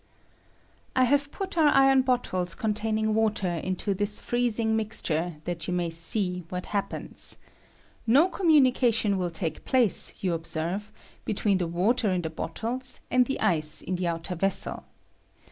I 0.95 1.03
have 1.03 1.31
put 1.31 1.59
our 1.59 1.67
iron 1.69 2.01
bottles 2.01 2.55
containing 2.55 3.13
water 3.13 3.47
into 3.49 3.93
this 3.93 4.19
freezing 4.19 4.75
mixture, 4.75 5.35
that 5.43 5.67
you 5.67 5.75
may 5.75 5.91
see 5.91 6.43
what 6.49 6.65
happens. 6.73 7.37
No 8.07 8.27
communication 8.27 9.15
will 9.19 9.29
take 9.29 9.63
place, 9.63 10.11
you 10.23 10.33
observe, 10.33 10.91
between 11.23 11.59
the 11.59 11.67
water 11.67 12.09
in 12.11 12.23
the 12.23 12.31
bottles 12.31 12.99
and 13.11 13.27
the 13.27 13.39
ice 13.39 13.83
in 13.83 13.95
the 13.95 14.07
outer 14.07 14.33
vessel. 14.33 14.85